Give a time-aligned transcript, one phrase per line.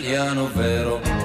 [0.00, 1.19] italiano vero.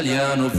[0.00, 0.50] Italiano.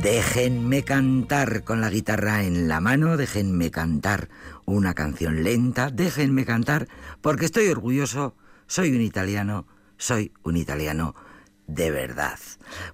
[0.00, 4.28] Déjenme cantar con la guitarra en la mano, déjenme cantar
[4.64, 6.86] una canción lenta, déjenme cantar
[7.22, 8.34] porque estoy orgulloso
[8.68, 9.66] soy un italiano,
[9.96, 11.14] soy un italiano
[11.66, 12.38] de verdad.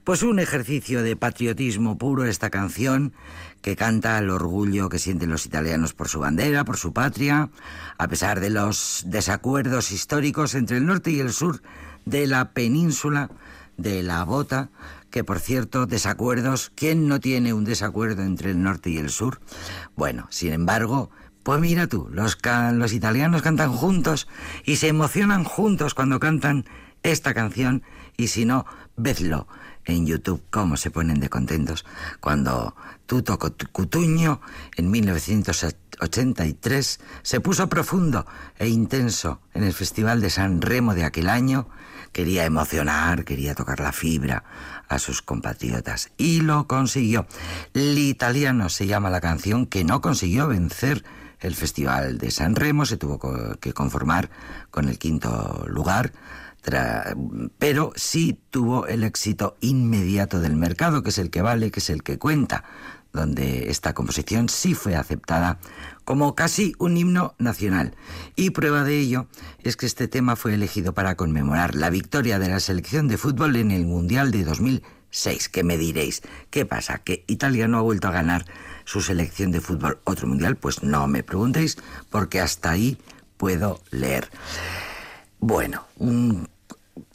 [0.05, 3.13] Pues un ejercicio de patriotismo puro esta canción
[3.61, 7.51] que canta el orgullo que sienten los italianos por su bandera, por su patria,
[7.99, 11.63] a pesar de los desacuerdos históricos entre el norte y el sur
[12.05, 13.31] de la península
[13.77, 14.71] de la Bota,
[15.11, 19.41] que por cierto, desacuerdos, ¿quién no tiene un desacuerdo entre el norte y el sur?
[19.95, 21.11] Bueno, sin embargo,
[21.43, 22.39] pues mira tú, los,
[22.73, 24.29] los italianos cantan juntos
[24.65, 26.65] y se emocionan juntos cuando cantan
[27.03, 27.83] esta canción
[28.17, 28.65] y si no,
[28.97, 29.49] vedlo
[29.85, 31.85] en YouTube cómo se ponen de contentos
[32.21, 32.75] cuando
[33.07, 34.41] Tuto Cutuño
[34.77, 38.27] en 1983 se puso profundo
[38.59, 41.69] e intenso en el Festival de San Remo de aquel año
[42.13, 44.45] quería emocionar, quería tocar la fibra
[44.89, 47.27] a sus compatriotas y lo consiguió.
[47.73, 51.05] L'italiano se llama la canción que no consiguió vencer
[51.41, 53.19] el Festival de San Remo, se tuvo
[53.59, 54.31] que conformar
[54.71, 56.13] con el quinto lugar,
[57.59, 61.91] pero sí tuvo el éxito inmediato del mercado, que es el que vale, que es
[61.91, 62.65] el que cuenta,
[63.13, 65.59] donde esta composición sí fue aceptada
[66.05, 67.95] como casi un himno nacional.
[68.37, 69.27] Y prueba de ello
[69.63, 73.57] es que este tema fue elegido para conmemorar la victoria de la selección de fútbol
[73.57, 75.49] en el Mundial de 2006.
[75.49, 76.23] ¿Qué me diréis?
[76.51, 76.99] ¿Qué pasa?
[76.99, 78.47] ¿Que Italia no ha vuelto a ganar
[78.85, 80.57] su selección de fútbol otro Mundial?
[80.57, 81.77] Pues no me preguntéis,
[82.09, 82.99] porque hasta ahí
[83.37, 84.31] puedo leer.
[85.39, 86.49] Bueno, un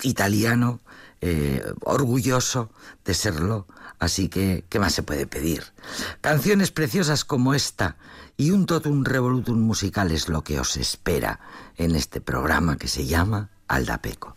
[0.04, 0.80] italiano
[1.22, 2.70] eh, orgulloso
[3.06, 3.68] de serlo,
[4.00, 5.64] así que, ¿qué más se puede pedir?
[6.22, 7.98] Canciones preciosas como esta
[8.38, 11.40] y un totum revolutum musical es lo que os espera
[11.76, 14.36] en este programa que se llama Aldapeco.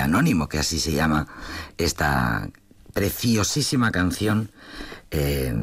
[0.00, 1.26] Anónimo, que así se llama
[1.78, 2.48] esta
[2.92, 4.50] preciosísima canción
[5.10, 5.54] eh,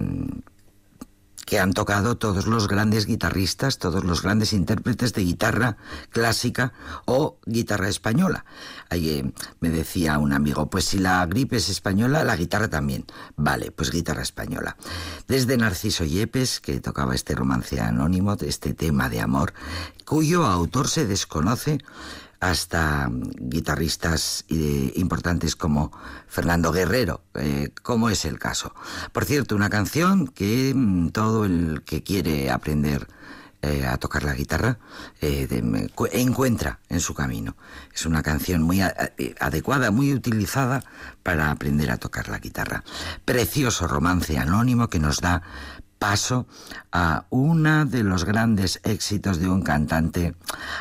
[1.48, 5.78] que han tocado todos los grandes guitarristas, todos los grandes intérpretes de guitarra
[6.10, 6.74] clásica
[7.06, 8.44] o guitarra española.
[8.90, 13.06] Ahí eh, me decía un amigo, pues si la gripe es española, la guitarra también.
[13.38, 14.76] Vale, pues guitarra española.
[15.30, 19.54] Desde Narciso Yepes, que tocaba este romance anónimo, este tema de amor,
[20.06, 21.78] cuyo autor se desconoce,
[22.40, 25.92] hasta guitarristas eh, importantes como
[26.28, 28.74] Fernando Guerrero, eh, como es el caso.
[29.12, 33.08] Por cierto, una canción que mm, todo el que quiere aprender
[33.64, 34.78] eh, a tocar la guitarra
[35.20, 37.58] encuentra en su camino.
[37.94, 40.84] Es una canción muy adecuada, muy utilizada
[41.24, 42.84] para aprender a tocar la guitarra.
[43.26, 45.42] Precioso romance anónimo que nos da
[46.00, 46.48] paso
[46.92, 50.36] a uno de los grandes éxitos de un cantante,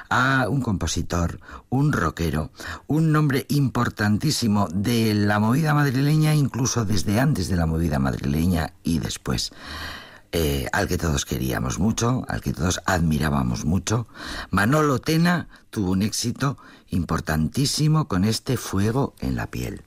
[0.08, 2.50] a un compositor, un rockero,
[2.86, 8.98] un nombre importantísimo de la movida madrileña, incluso desde antes de la movida madrileña y
[8.98, 9.52] después.
[10.32, 14.06] Eh, al que todos queríamos mucho, al que todos admirábamos mucho.
[14.50, 16.58] Manolo Tena tuvo un éxito
[16.90, 19.82] importantísimo con este fuego en la piel.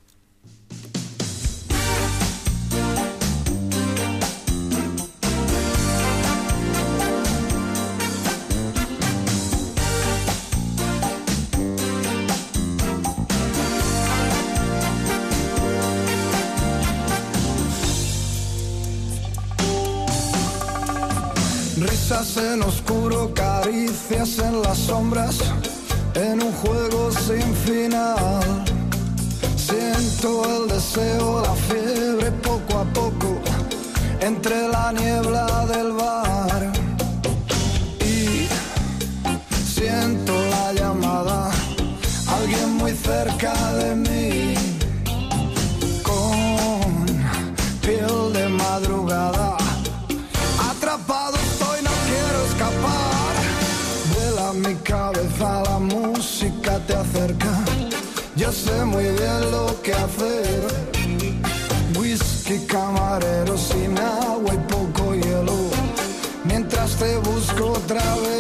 [22.20, 25.38] En oscuro, caricias en las sombras,
[26.16, 28.66] en un juego sin final.
[29.56, 33.40] Siento el deseo, la fiebre poco a poco,
[34.20, 35.49] entre la niebla
[58.40, 60.62] Yo sé muy bien lo que hacer.
[62.00, 65.70] Whisky camarero sin agua y poco hielo.
[66.46, 68.39] Mientras te busco otra vez.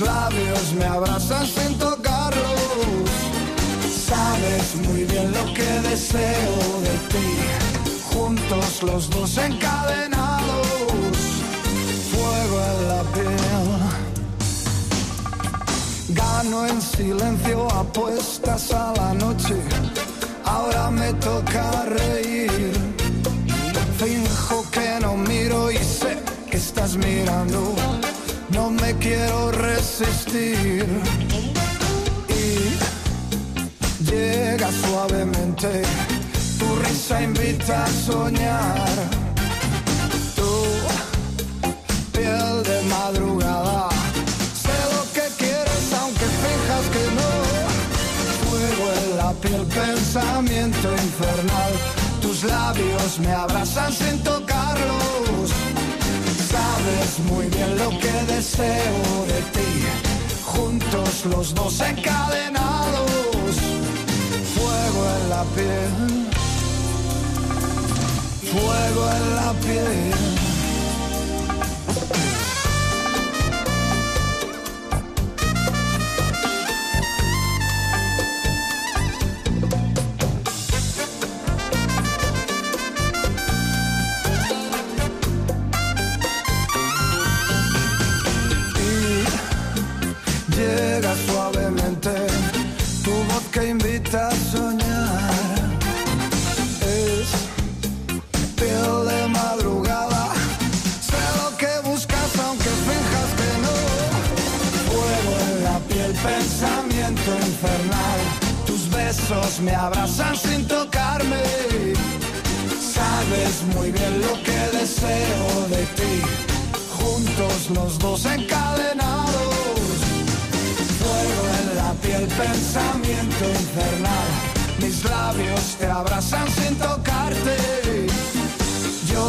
[0.00, 3.10] Labios me abrazan sin tocarlos.
[4.08, 7.28] Sabes muy bien lo que deseo de ti.
[8.12, 10.66] Juntos los dos encadenados.
[12.10, 13.36] Fuego en la piel.
[16.08, 19.56] Gano en silencio apuestas a la noche.
[20.44, 22.72] Ahora me toca reír.
[23.98, 26.20] Finjo que no miro y sé
[26.60, 27.74] estás mirando,
[28.50, 30.86] no me quiero resistir.
[32.28, 32.44] Y
[34.10, 35.82] llega suavemente,
[36.58, 38.88] tu risa invita a soñar.
[40.38, 40.52] Tu
[42.12, 43.88] piel de madrugada,
[44.64, 47.30] sé lo que quieres aunque fijas que no.
[48.42, 51.72] Fuego en la piel, pensamiento infernal.
[52.20, 55.59] Tus labios me abrazan sin tocarlos
[57.28, 59.70] Muy bien lo que deseo de ti.
[60.44, 63.56] Juntos los dos encadenados.
[64.54, 66.28] Fuego en la piel.
[68.52, 70.49] Fuego en la piel.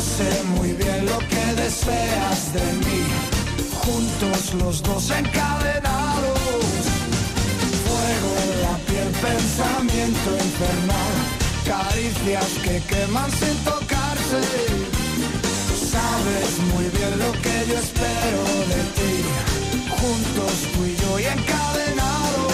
[0.02, 3.04] Sé muy bien lo que deseas de mí.
[3.84, 6.42] Juntos los dos encadenados
[9.22, 11.14] pensamiento infernal,
[11.66, 14.42] caricias que queman sin tocarse.
[15.94, 18.44] Sabes muy bien lo que yo espero
[18.74, 19.14] de ti,
[20.00, 22.54] juntos tú y yo y encadenados.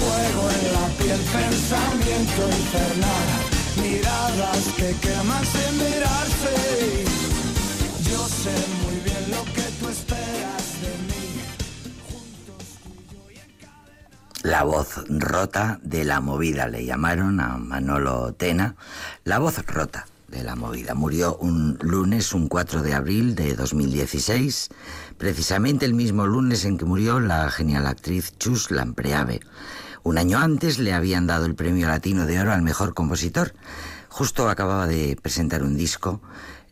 [0.00, 3.28] Fuego en la piel, pensamiento infernal,
[3.76, 7.04] miradas que queman sin mirarse.
[8.10, 11.20] Yo sé muy bien lo que tú esperas de mí.
[14.42, 16.66] la voz rota de la movida.
[16.66, 18.74] Le llamaron a Manolo Tena
[19.24, 20.94] la voz rota de la movida.
[20.94, 24.70] Murió un lunes, un 4 de abril de 2016,
[25.18, 29.40] precisamente el mismo lunes en que murió la genial actriz Chus Lampreave.
[30.02, 33.54] Un año antes le habían dado el premio latino de oro al mejor compositor.
[34.08, 36.20] Justo acababa de presentar un disco,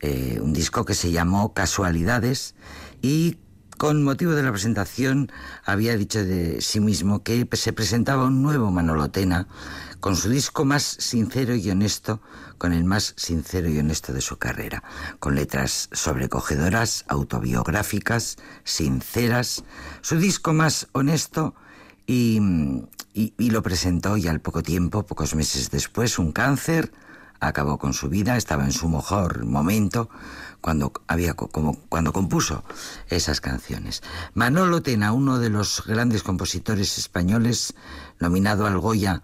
[0.01, 2.55] eh, un disco que se llamó Casualidades
[3.03, 3.39] y
[3.77, 5.31] con motivo de la presentación
[5.65, 9.47] había dicho de sí mismo que se presentaba un nuevo Manolotena
[10.01, 12.21] con su disco más sincero y honesto,
[12.57, 14.83] con el más sincero y honesto de su carrera,
[15.21, 19.65] con letras sobrecogedoras, autobiográficas, sinceras,
[20.01, 21.55] su disco más honesto
[22.09, 22.41] y,
[23.15, 26.91] y lo presentó y al poco tiempo, pocos meses después, un cáncer
[27.41, 30.09] acabó con su vida, estaba en su mejor momento
[30.61, 32.65] cuando había como cuando compuso
[33.09, 34.03] esas canciones.
[34.35, 37.75] Manolo Tena, uno de los grandes compositores españoles,
[38.19, 39.23] nominado al Goya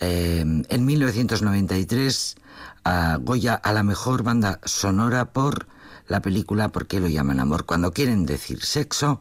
[0.00, 2.36] eh, en 1993
[2.84, 5.66] a Goya a la mejor banda sonora por
[6.08, 7.66] la película ¿Por qué lo llaman amor?
[7.66, 9.20] Cuando quieren decir sexo.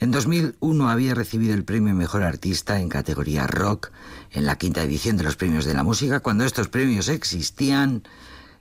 [0.00, 3.90] En 2001 había recibido el premio Mejor Artista en categoría rock
[4.30, 8.02] en la quinta edición de los premios de la música, cuando estos premios existían,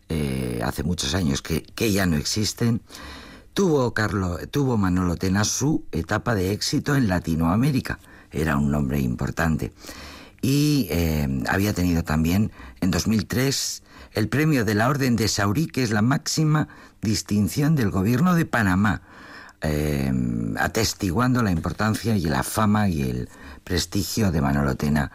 [0.10, 2.82] eh, hace muchos años que, ya no existen.
[3.54, 8.00] Tuvo, Carlo, tuvo Manolo Tena su etapa de éxito en Latinoamérica.
[8.34, 9.72] Era un nombre importante
[10.42, 15.84] y eh, había tenido también en 2003 el premio de la Orden de Saurí, que
[15.84, 16.68] es la máxima
[17.02, 19.04] distinción del gobierno de Panamá,
[19.62, 20.12] eh,
[20.58, 23.30] atestiguando la importancia y la fama y el
[23.64, 25.12] prestigio de Manolo Tena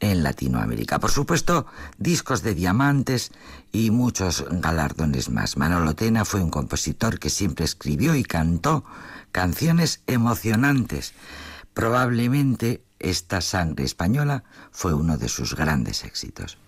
[0.00, 0.98] en Latinoamérica.
[0.98, 1.66] Por supuesto,
[1.98, 3.32] discos de diamantes
[3.72, 5.56] y muchos galardones más.
[5.56, 8.84] Manolo Tena fue un compositor que siempre escribió y cantó
[9.32, 11.12] canciones emocionantes.
[11.74, 16.58] Probablemente esta sangre española fue uno de sus grandes éxitos.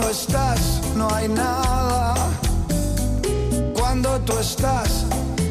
[0.00, 2.14] no estás, no hay nada.
[3.74, 5.04] Cuando tú estás,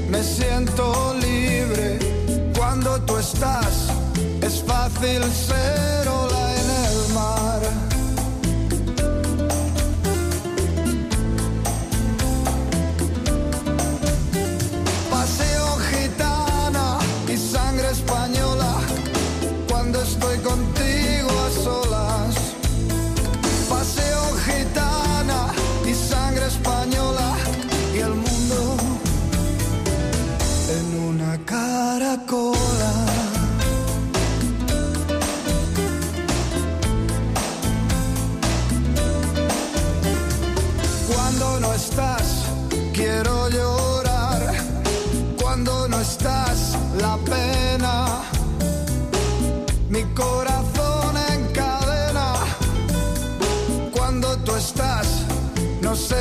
[0.09, 1.99] me siento libre.
[2.57, 3.88] Cuando tú estás,
[4.41, 6.07] es fácil ser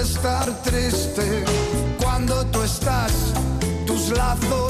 [0.00, 1.44] estar triste
[2.00, 3.12] cuando tú estás,
[3.86, 4.67] tus lazos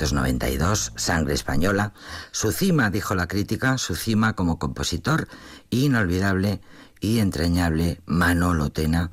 [0.00, 1.92] 1992, Sangre Española.
[2.30, 5.28] Su cima, dijo la crítica, su cima como compositor,
[5.68, 6.60] inolvidable
[7.00, 9.10] y entrañable Manolo Tena,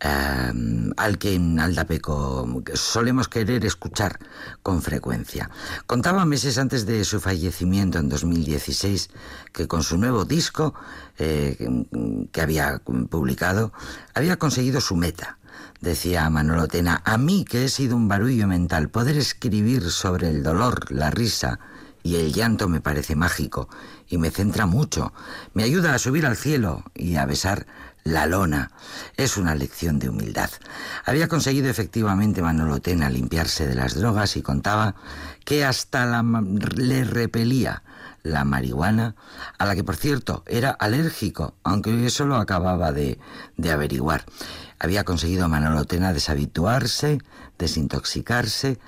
[0.00, 4.18] em, al que en Aldapeco solemos querer escuchar
[4.62, 5.50] con frecuencia.
[5.86, 9.10] Contaba meses antes de su fallecimiento en 2016
[9.52, 10.74] que con su nuevo disco
[11.18, 11.84] eh,
[12.32, 13.72] que había publicado
[14.14, 15.38] había conseguido su meta.
[15.80, 20.42] Decía Manolo Tena, a mí que he sido un barullo mental, poder escribir sobre el
[20.42, 21.58] dolor, la risa,
[22.06, 23.68] y el llanto me parece mágico
[24.08, 25.12] y me centra mucho.
[25.54, 27.66] Me ayuda a subir al cielo y a besar
[28.04, 28.70] la lona.
[29.16, 30.50] Es una lección de humildad.
[31.04, 34.94] Había conseguido efectivamente Manolo Tena limpiarse de las drogas y contaba
[35.44, 36.22] que hasta la,
[36.76, 37.82] le repelía
[38.22, 39.16] la marihuana,
[39.58, 43.18] a la que por cierto era alérgico, aunque eso lo acababa de,
[43.56, 44.24] de averiguar.
[44.78, 47.18] Había conseguido Manolo Tena deshabituarse,
[47.58, 48.78] desintoxicarse,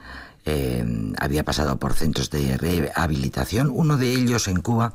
[0.44, 4.94] eh, había pasado por centros de rehabilitación, uno de ellos en Cuba,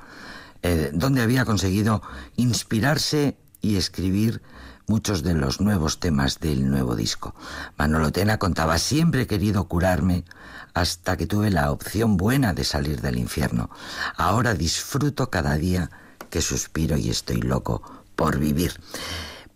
[0.62, 2.01] eh, donde había conseguido
[2.38, 4.41] inspirarse y escribir
[4.88, 7.36] muchos de los nuevos temas del nuevo disco.
[7.77, 10.25] Manolo Tena contaba, siempre he querido curarme
[10.73, 13.69] hasta que tuve la opción buena de salir del infierno.
[14.17, 15.89] Ahora disfruto cada día
[16.29, 17.82] que suspiro y estoy loco
[18.15, 18.79] por vivir.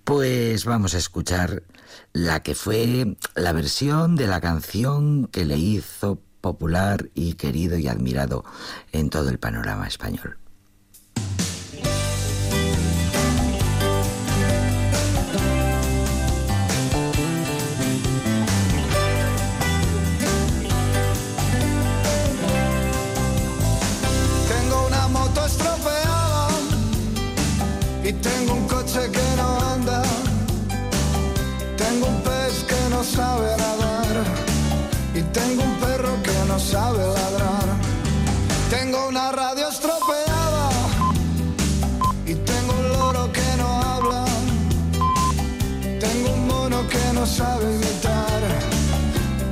[0.08, 1.64] Pues vamos a escuchar
[2.14, 7.90] la que fue la versión de la canción que le hizo popular y querido y
[7.90, 8.46] admirado
[8.94, 10.38] en todo el panorama español.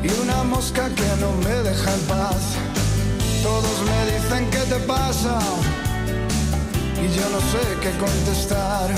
[0.02, 2.56] Y una mosca que no me deja en paz.
[3.44, 5.38] Todos me dicen qué te pasa
[6.98, 8.90] y yo no sé qué contestar.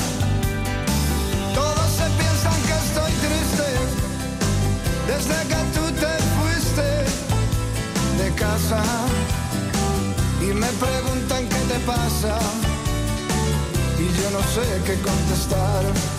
[1.54, 3.68] Todos se piensan que estoy triste.
[5.12, 6.88] Desde que tú te fuiste
[8.24, 8.82] de casa.
[10.42, 12.40] Y me preguntan qué te pasa
[14.00, 16.17] y yo no sé qué contestar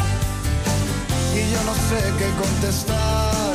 [1.39, 3.55] y yo no sé qué contestar.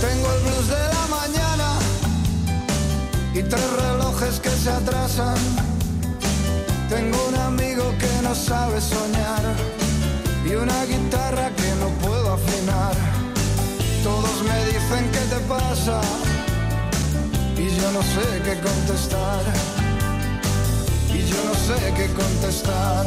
[0.00, 1.78] Tengo el blues de la mañana
[3.34, 5.36] y tres relojes que se atrasan.
[6.88, 9.77] Tengo un amigo que no sabe soñar
[10.48, 12.94] y una guitarra que no puedo afinar.
[14.02, 16.00] Todos me dicen qué te pasa
[17.56, 19.42] y yo no sé qué contestar.
[21.12, 23.06] Y yo no sé qué contestar.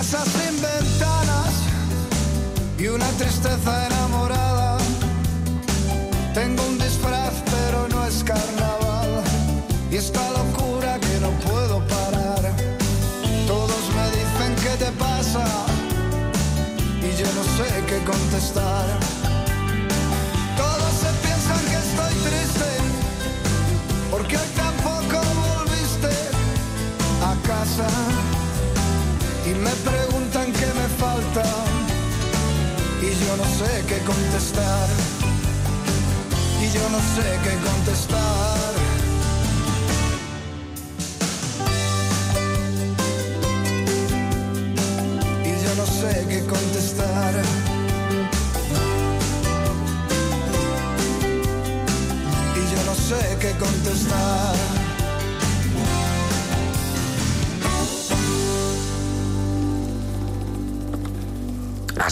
[0.00, 1.52] Tengo una casa sin ventanas
[2.78, 4.78] y una tristeza enamorada.
[6.32, 9.22] Tengo un disfraz pero no es carnaval
[9.90, 12.50] y esta locura que no puedo parar.
[13.46, 15.44] Todos me dicen qué te pasa
[17.02, 18.69] y yo no sé qué contestar.
[33.30, 34.88] Yo no sé qué contestar
[36.60, 38.89] y yo no sé qué contestar.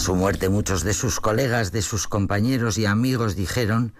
[0.09, 3.93] Su muerte muchos de sus colegas, de sus compañeros y amigos dijeron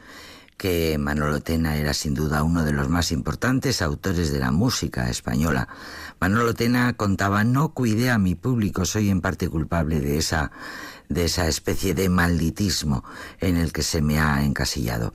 [0.58, 5.08] que Manolo Tena era sin duda uno de los más importantes autores de la música
[5.12, 5.68] española.
[6.20, 10.52] Manolo Tena contaba, no cuidé a mi público, soy en parte culpable de esa
[11.10, 13.04] de esa especie de malditismo
[13.40, 15.14] en el que se me ha encasillado.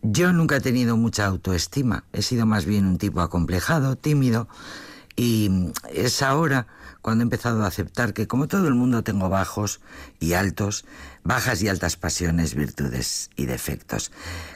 [0.00, 4.48] Yo nunca he tenido mucha autoestima, he sido más bien un tipo acomplejado, tímido,
[5.16, 6.66] y es ahora
[7.02, 9.80] cuando he empezado a aceptar que como todo el mundo tengo bajos
[10.18, 10.84] y altos,
[11.24, 14.12] bajas y altas pasiones, virtudes y defectos.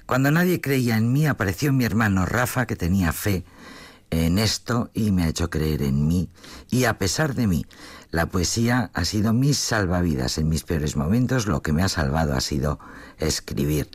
[0.06, 3.44] Cuando nadie creía en mí, apareció mi hermano Rafa, que tenía fe
[4.10, 6.28] en esto y me ha hecho creer en mí.
[6.70, 7.66] Y a pesar de mí,
[8.10, 11.46] la poesía ha sido mis salvavidas en mis peores momentos.
[11.46, 12.78] Lo que me ha salvado ha sido
[13.18, 13.90] escribir.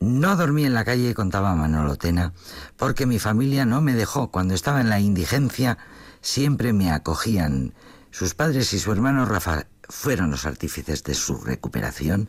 [0.00, 2.32] No dormí en la calle, contaba Manolo Tena,
[2.76, 4.30] porque mi familia no me dejó.
[4.30, 5.78] Cuando estaba en la indigencia,
[6.20, 7.74] siempre me acogían.
[8.10, 12.28] Sus padres y su hermano Rafa fueron los artífices de su recuperación.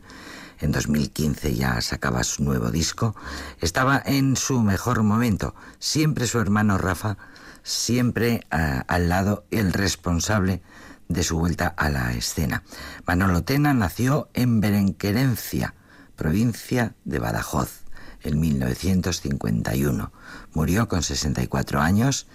[0.60, 3.14] En 2015 ya sacaba su nuevo disco.
[3.60, 5.54] Estaba en su mejor momento.
[5.78, 7.16] Siempre su hermano Rafa,
[7.62, 10.62] siempre eh, al lado el responsable
[11.08, 12.62] de su vuelta a la escena.
[13.06, 15.74] Manolo Tena nació en Berenquerencia,
[16.16, 17.84] provincia de Badajoz,
[18.22, 20.12] en 1951.
[20.52, 22.26] Murió con 64 años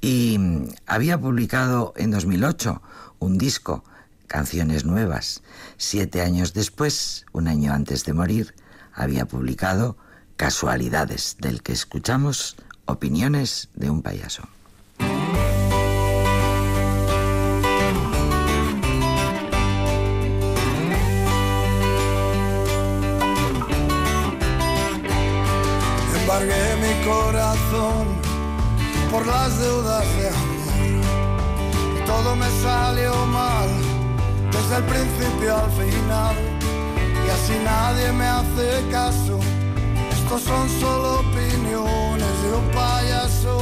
[0.00, 2.82] y mm, había publicado en 2008
[3.18, 3.84] un disco,
[4.26, 5.42] Canciones Nuevas.
[5.76, 8.54] Siete años después, un año antes de morir,
[8.92, 9.96] había publicado
[10.36, 14.42] Casualidades, del que escuchamos Opiniones de un payaso.
[26.14, 28.25] Embargué mi corazón
[29.10, 30.56] por las deudas de amor.
[32.06, 33.68] Todo me salió mal
[34.52, 36.36] desde el principio al final.
[37.26, 39.38] Y así nadie me hace caso.
[40.12, 43.58] Estos son solo opiniones de un payaso.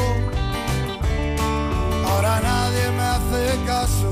[2.09, 4.11] Ahora nadie me hace caso.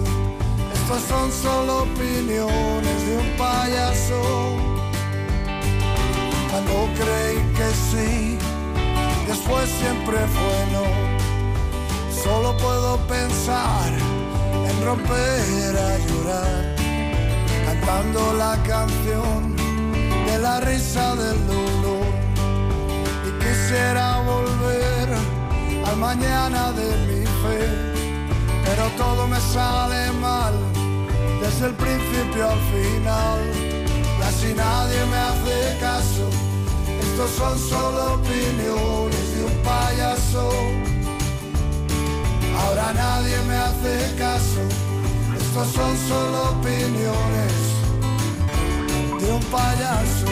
[0.75, 4.23] Estos son solo opiniones de un payaso.
[6.51, 8.39] Cuando creí que sí,
[9.27, 11.12] después siempre fue no.
[12.23, 13.91] Solo puedo pensar
[14.69, 16.77] en romper a llorar,
[17.67, 19.57] cantando la canción
[20.27, 22.07] de la risa del dolor.
[23.27, 25.09] Y quisiera volver
[25.85, 27.61] al mañana de mi fe,
[28.67, 30.55] pero todo me sale mal,
[31.41, 33.41] desde el principio al final.
[34.19, 36.29] Y así nadie me hace caso,
[37.01, 40.92] estos son solo opiniones de un payaso.
[42.63, 44.63] Ahora nadie me hace caso,
[45.37, 47.53] estos son solo opiniones
[49.21, 50.27] de un payaso.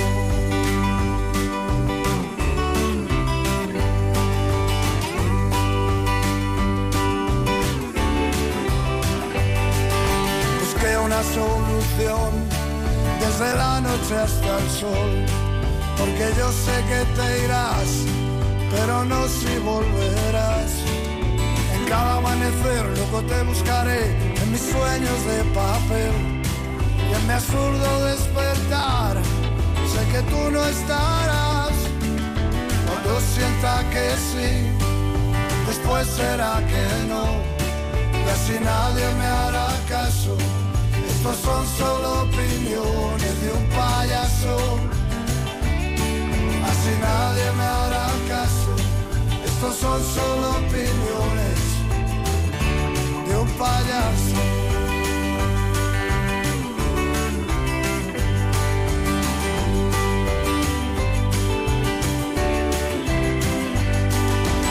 [10.60, 12.30] Busqué una solución
[13.20, 15.10] desde la noche hasta el sol,
[15.98, 17.90] porque yo sé que te irás,
[18.70, 20.59] pero no si volverás.
[22.60, 24.04] Amanecer loco te buscaré
[24.42, 26.12] en mis sueños de papel
[27.08, 29.16] y en mi absurdo despertar.
[29.90, 31.72] Sé que tú no estarás
[32.86, 34.66] cuando sienta que sí,
[35.66, 37.24] después será que no,
[38.12, 40.36] y así nadie me hará caso.
[41.08, 44.56] Estos son solo opiniones de un payaso,
[46.70, 48.72] así nadie me hará caso.
[49.44, 51.49] Estos son solo opiniones
[53.40, 54.36] un payaso.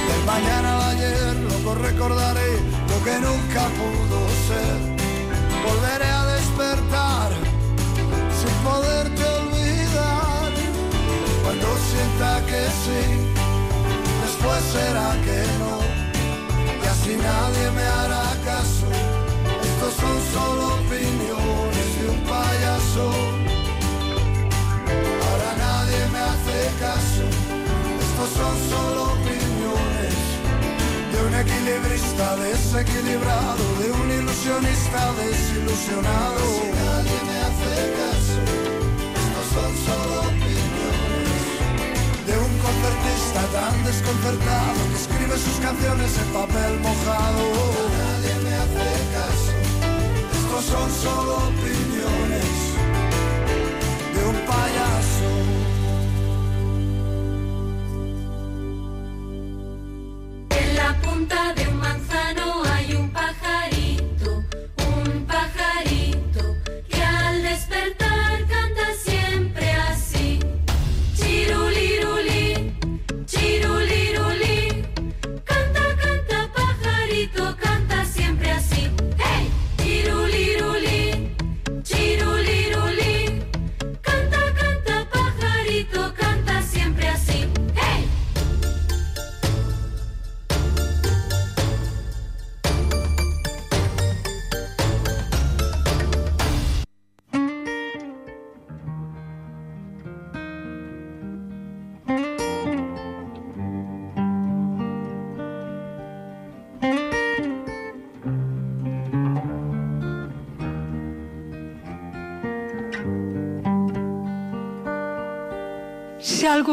[0.08, 2.51] Del mañana al ayer, loco recordaré
[2.89, 4.77] lo que nunca pudo ser.
[5.65, 7.32] Volveré a despertar
[8.39, 10.51] sin poderte olvidar.
[11.43, 13.01] Cuando sienta que sí,
[14.23, 15.78] después será que no.
[17.10, 18.86] Así nadie me hará caso.
[19.63, 23.06] Estos son solo opiniones de un payaso.
[25.26, 27.26] Ahora nadie me hace caso.
[28.06, 30.15] Estos son solo opiniones
[31.12, 36.45] de un equilibrista desequilibrado, de un ilusionista desilusionado.
[36.62, 38.39] Si nadie me hace caso,
[39.17, 40.38] estos son solo opiniones
[42.60, 47.43] concertista tan desconcertado que escribe sus canciones en papel mojado.
[47.98, 49.52] Nadie me hace caso,
[50.39, 51.52] estos son solo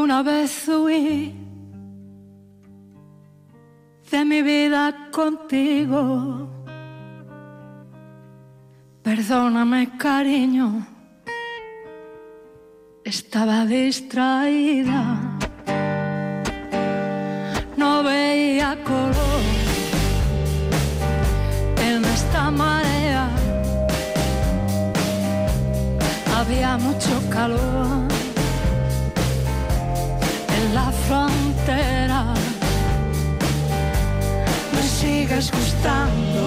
[0.06, 1.34] alguna vez huí
[4.08, 6.48] de mi vida contigo.
[9.02, 10.86] Perdóname, cariño,
[13.04, 15.18] estaba distraída,
[17.76, 19.42] no veía color
[21.84, 23.28] en esta marea,
[26.36, 28.05] había mucho calor
[30.76, 32.22] la frontera.
[34.74, 36.44] Me sigues gustando,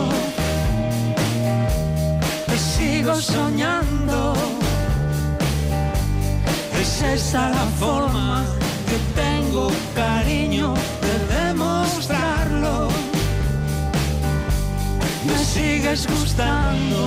[2.47, 4.33] me sigo soñando.
[6.81, 8.45] Es esa la forma
[8.89, 10.67] que tengo, cariño,
[11.05, 12.75] de demostrarlo.
[15.27, 17.01] Me sigues gustando,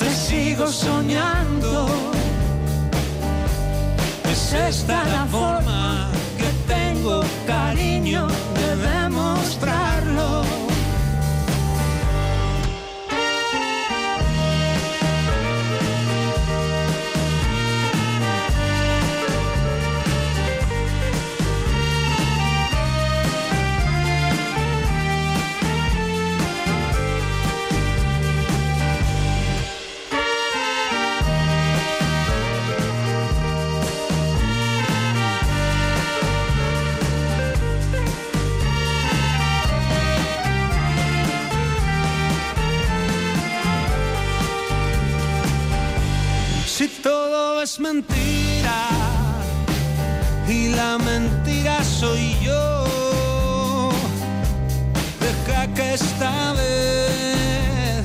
[0.00, 1.93] te sigo soñando
[4.44, 9.83] es esta la forma que tengo, cariño, de demostrarlo.
[47.94, 48.88] Mentira
[50.48, 53.92] y la mentira soy yo.
[55.20, 58.04] Deja que esta vez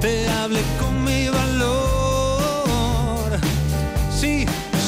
[0.00, 3.38] te hable con mi valor.
[4.10, 4.46] Si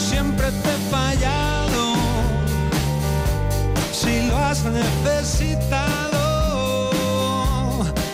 [0.09, 1.97] siempre te he fallado,
[3.93, 6.15] si lo has necesitado,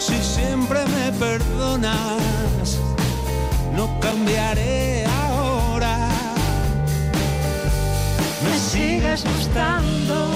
[0.01, 2.79] si siempre me perdonas,
[3.77, 4.92] no cambiaré
[9.17, 10.31] sigues gustando,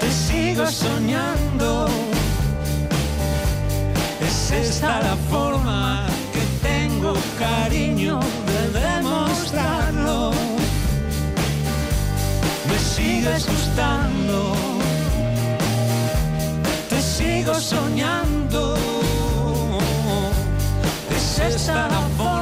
[0.00, 1.88] te sigo soñando.
[4.20, 10.30] Es esta la forma que tengo, cariño, de demostrarlo.
[12.68, 14.54] Me sigues gustando,
[16.88, 18.76] te sigo soñando.
[21.10, 22.35] Es esta la forma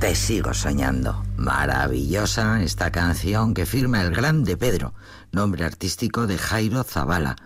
[0.00, 1.29] Te sigo soñando.
[1.40, 4.92] Maravillosa esta canción que firma el grande Pedro
[5.32, 7.36] nombre artístico de Jairo Zavala,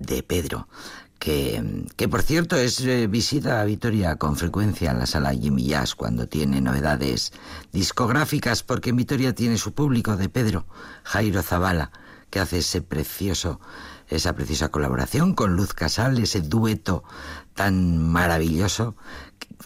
[0.00, 0.66] de Pedro,
[1.20, 5.66] que, que por cierto es eh, visita a Vitoria con frecuencia en la sala Jimmy
[5.66, 7.32] Jazz cuando tiene novedades
[7.70, 10.66] discográficas, porque en Vitoria tiene su público de Pedro
[11.04, 11.92] Jairo Zavala,
[12.30, 13.60] que hace ese precioso,
[14.08, 17.04] esa preciosa colaboración con Luz Casal, ese dueto
[17.54, 18.96] tan maravilloso,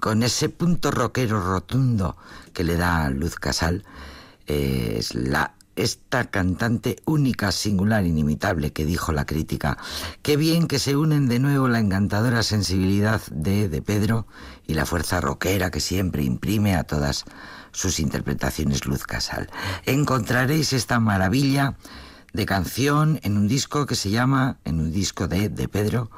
[0.01, 2.17] con ese punto rockero rotundo
[2.53, 3.85] que le da Luz Casal.
[4.47, 9.79] Eh, es la esta cantante única, singular, inimitable que dijo la crítica.
[10.23, 14.27] Qué bien que se unen de nuevo la encantadora sensibilidad de, de Pedro
[14.67, 17.25] y la fuerza rockera que siempre imprime a todas
[17.71, 19.51] sus interpretaciones Luz Casal.
[19.85, 21.77] Encontraréis esta maravilla
[22.33, 26.11] de canción en un disco que se llama, en un disco de, de Pedro,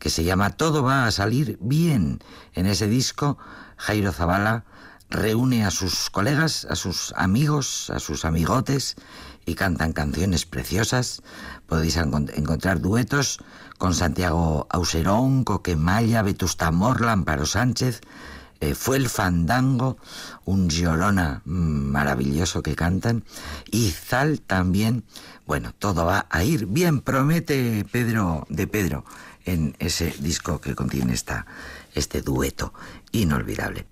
[0.00, 2.18] que se llama Todo va a salir bien.
[2.54, 3.38] En ese disco,
[3.76, 4.64] Jairo Zavala
[5.10, 8.96] reúne a sus colegas, a sus amigos, a sus amigotes
[9.44, 11.22] y cantan canciones preciosas.
[11.66, 13.40] Podéis encontrar duetos
[13.78, 18.00] con Santiago Auserón, Coquemaya, Vetusta Morla, Amparo Sánchez.
[18.60, 19.96] Eh, fue el fandango,
[20.44, 23.24] un Giorona maravilloso que cantan.
[23.70, 25.04] Y Zal también.
[25.46, 29.04] Bueno, todo va a ir bien, promete Pedro de Pedro
[29.52, 31.46] en ese disco que contiene esta,
[31.94, 32.72] este dueto
[33.12, 33.86] inolvidable.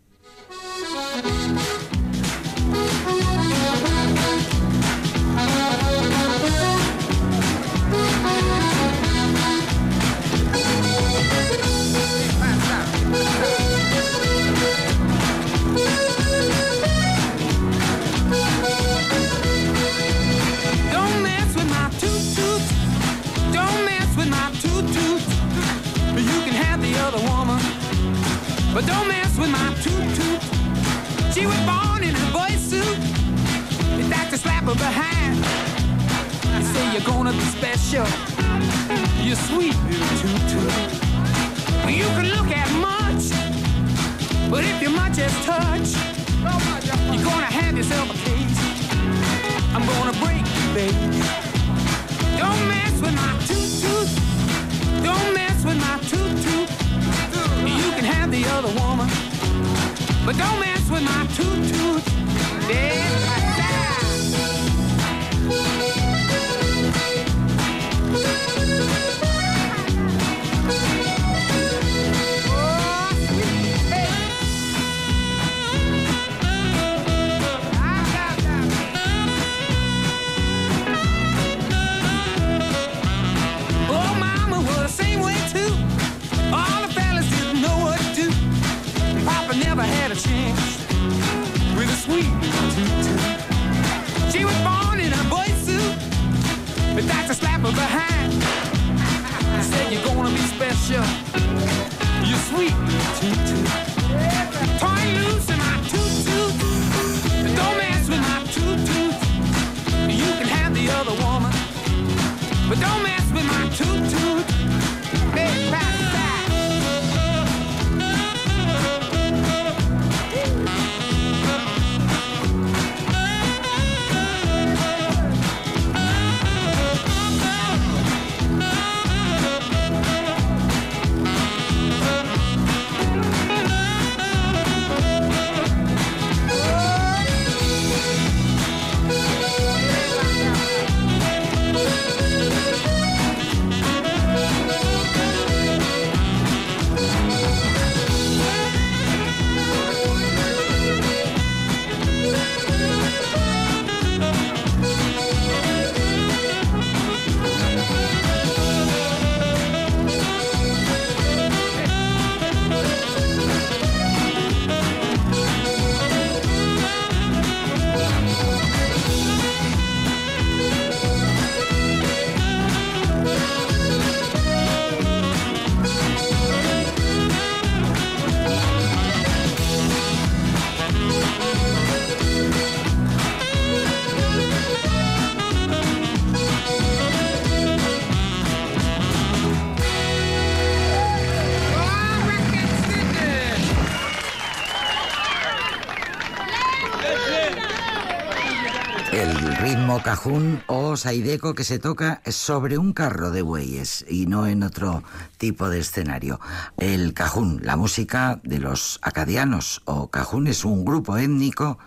[199.18, 204.46] El ritmo cajún o saideco que se toca sobre un carro de bueyes y no
[204.46, 205.02] en otro
[205.38, 206.38] tipo de escenario.
[206.76, 211.80] El cajún, la música de los acadianos o cajún es un grupo étnico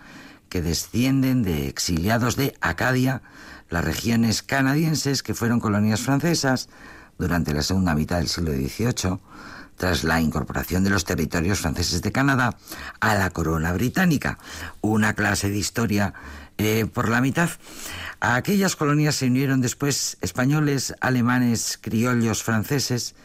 [0.49, 3.21] que descienden de exiliados de Acadia,
[3.69, 6.67] las regiones canadienses que fueron colonias francesas
[7.17, 9.19] durante la segunda mitad del siglo XVIII,
[9.77, 12.57] tras la incorporación de los territorios franceses de Canadá
[12.99, 14.38] a la corona británica.
[14.82, 16.13] Una clase de historia
[16.66, 17.49] eh, por la mitad.
[18.20, 23.16] A aquellas colonias se unieron después españoles, alemanes, criollos, franceses.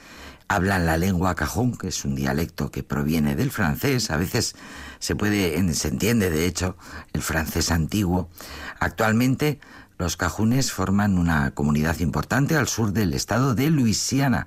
[0.49, 4.11] Hablan la lengua cajún, que es un dialecto que proviene del francés.
[4.11, 4.55] A veces
[4.99, 6.77] se puede, se entiende, de hecho,
[7.13, 8.31] el francés antiguo.
[8.79, 9.61] Actualmente,
[9.99, 14.47] los cajunes forman una comunidad importante al sur del estado de Luisiana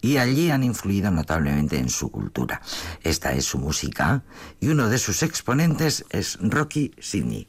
[0.00, 2.60] y allí han influido notablemente en su cultura.
[3.02, 4.22] Esta es su música
[4.60, 7.48] y uno de sus exponentes es Rocky Sidney.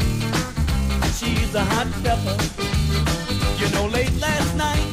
[1.21, 2.35] she's a hot pepper.
[3.59, 4.87] You know, late last night,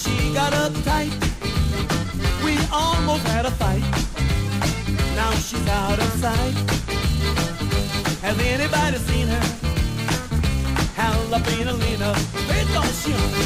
[0.00, 1.12] she got uptight.
[2.44, 3.86] We almost had a fight.
[5.16, 6.56] Now she's out of sight.
[8.24, 9.44] Has anybody seen her?
[10.96, 12.10] Jalapeno Lena,
[12.48, 13.40] they don't shoot.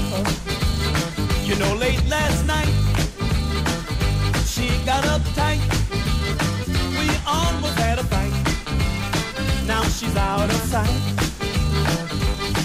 [0.00, 1.44] supper.
[1.44, 2.72] You know, late last night,
[4.46, 5.60] she got uptight.
[6.98, 8.34] We almost had a fight.
[9.66, 10.88] Now she's out of sight.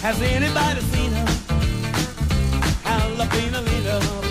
[0.02, 1.26] Has anybody seen her?
[2.84, 4.25] Jalapeno,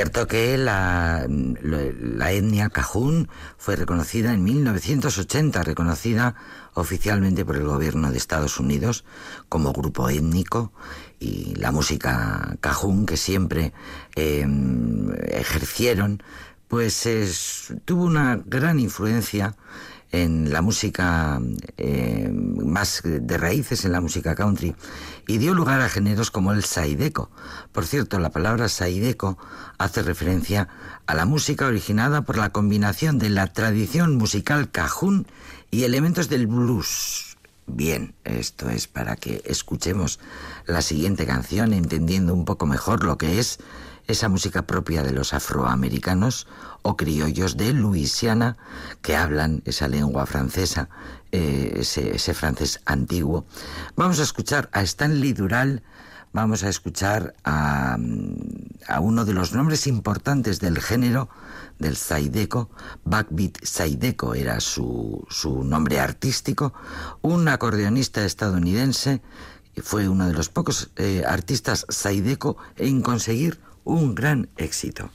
[0.00, 3.28] cierto que la, etnia cajún
[3.58, 6.36] fue reconocida en 1980, reconocida
[6.72, 9.04] oficialmente por el gobierno de Estados Unidos
[9.50, 10.72] como grupo étnico
[11.18, 13.74] y la música cajún que siempre
[14.14, 16.22] em, ejercieron,
[16.66, 19.54] pues tuvo una gran influencia
[20.12, 21.40] en la música
[21.76, 24.74] eh, más de raíces en la música country
[25.26, 27.30] y dio lugar a géneros como el saideco.
[27.72, 29.38] Por cierto, la palabra saideco
[29.78, 30.68] hace referencia
[31.06, 35.26] a la música originada por la combinación de la tradición musical cajún
[35.70, 37.36] y elementos del blues.
[37.66, 40.18] Bien, esto es para que escuchemos
[40.66, 43.60] la siguiente canción entendiendo un poco mejor lo que es
[44.10, 46.46] esa música propia de los afroamericanos
[46.82, 48.56] o criollos de Luisiana
[49.02, 50.88] que hablan esa lengua francesa,
[51.32, 53.44] eh, ese, francés antiguo.
[53.96, 55.82] Vamos a escuchar a Stanley Dural,
[56.32, 57.96] vamos a escuchar a,
[58.88, 61.28] a uno de los nombres importantes del género
[61.78, 62.70] del Saideco,
[63.04, 66.74] Backbeat Saideco era su, su nombre artístico,
[67.22, 69.22] un acordeonista estadounidense,
[69.82, 73.60] fue uno de los pocos eh, artistas Saideco en conseguir
[73.90, 75.10] un gran éxito.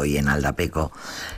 [0.00, 0.92] Hoy en Aldapeco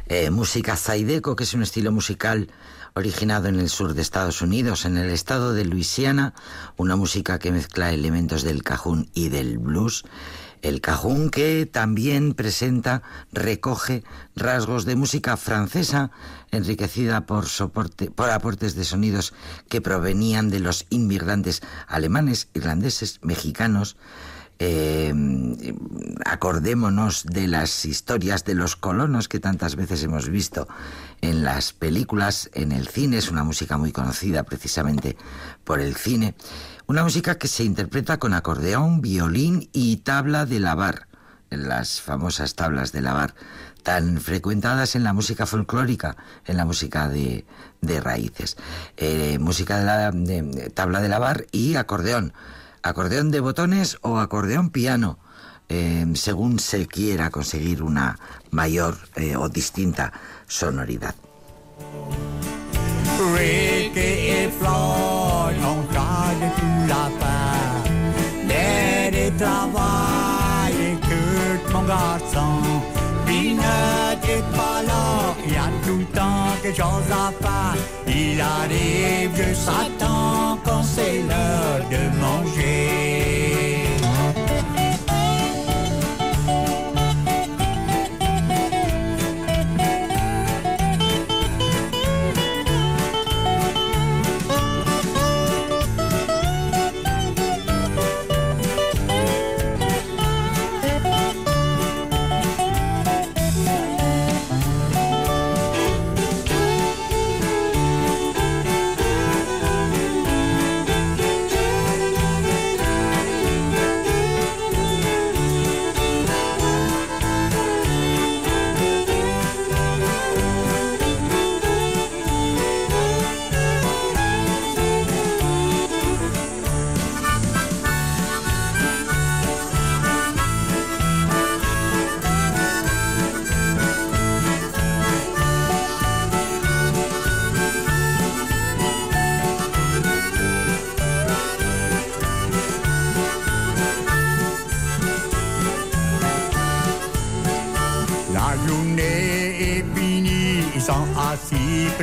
[0.06, 2.48] eh, música zaideco, que es un estilo musical
[2.94, 6.34] originado en el sur de Estados Unidos, en el estado de Luisiana,
[6.76, 10.04] una música que mezcla elementos del cajún y del blues.
[10.60, 13.02] El cajún que también presenta,
[13.32, 14.04] recoge
[14.36, 16.12] rasgos de música francesa,
[16.52, 19.34] enriquecida por, soporte, por aportes de sonidos
[19.68, 23.96] que provenían de los inmigrantes alemanes, irlandeses, mexicanos,
[24.64, 25.12] eh,
[26.24, 30.68] acordémonos de las historias de los colonos que tantas veces hemos visto
[31.20, 35.16] en las películas, en el cine, es una música muy conocida precisamente
[35.64, 36.36] por el cine,
[36.86, 41.08] una música que se interpreta con acordeón, violín y tabla de lavar,
[41.50, 43.34] las famosas tablas de lavar
[43.82, 47.44] tan frecuentadas en la música folclórica, en la música de,
[48.00, 48.56] raíces.
[48.96, 52.32] Eh, música de, la, de tabla de lavar y acordeón
[52.83, 55.18] acordeón de botones o acordeón piano,
[55.68, 58.18] eh, según se quiera conseguir una
[58.51, 60.12] mayor eh, o distinta
[60.47, 61.14] sonoridad.
[76.62, 77.76] Quelque chose à faire.
[78.06, 83.41] Il arrive, je s'attend quand c'est l'heure de manger.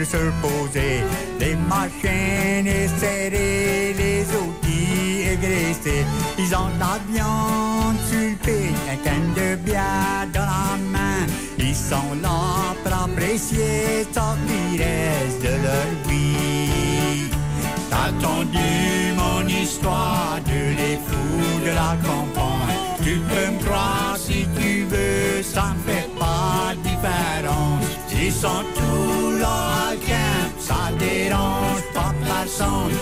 [0.06, 1.04] Se poser,
[1.40, 6.06] les machines serrées, les outils égraissés,
[6.38, 11.26] Ils ont la viande sur le de bière dans la main.
[11.58, 17.30] Ils sont là pour apprécier ce qui reste de leur vie.
[17.90, 22.80] T'as entendu mon histoire de les fous de la campagne?
[23.04, 27.86] Tu peux me croire si tu veux, ça ne fait pas de différence.
[28.22, 29.39] Ils sont tous
[30.70, 32.99] ça dérange pas personne.